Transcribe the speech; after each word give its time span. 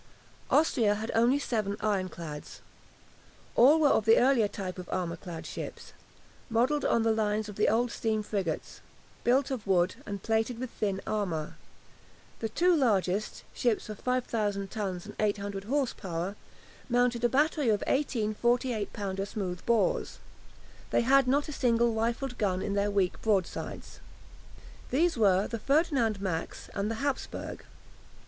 Austria 0.49 0.95
had 0.95 1.11
only 1.13 1.37
seven 1.37 1.77
ironclads. 1.79 2.61
All 3.55 3.79
were 3.79 3.87
of 3.89 4.05
the 4.05 4.17
earlier 4.17 4.47
type 4.47 4.79
of 4.79 4.89
armour 4.89 5.15
clad 5.15 5.45
ships, 5.45 5.93
modelled 6.49 6.83
on 6.83 7.03
the 7.03 7.11
lines 7.11 7.47
of 7.47 7.55
the 7.55 7.69
old 7.69 7.91
steam 7.91 8.23
frigates, 8.23 8.79
built 9.23 9.51
of 9.51 9.67
wood, 9.67 9.97
and 10.07 10.23
plated 10.23 10.57
with 10.57 10.71
thin 10.71 11.01
armour. 11.05 11.53
The 12.39 12.49
two 12.49 12.75
largest 12.75 13.43
ships 13.53 13.89
of 13.89 13.99
5000 13.99 14.71
tons 14.71 15.05
and 15.05 15.13
800 15.19 15.65
horse 15.65 15.93
power 15.93 16.35
mounted 16.89 17.23
a 17.23 17.29
battery 17.29 17.69
of 17.69 17.83
eighteen 17.85 18.33
48 18.33 18.91
pounder 18.93 19.27
smooth 19.27 19.63
bores. 19.67 20.17
They 20.89 21.01
had 21.01 21.27
not 21.27 21.47
a 21.47 21.51
single 21.53 21.93
rifled 21.93 22.39
gun 22.39 22.63
in 22.63 22.73
their 22.73 22.89
weak 22.89 23.21
broadsides. 23.21 23.99
These 24.89 25.15
were 25.15 25.47
the 25.47 25.59
"Ferdinand 25.59 26.19
Max" 26.19 26.71
and 26.73 26.89
the 26.89 26.95
"Hapsburg." 27.05 27.65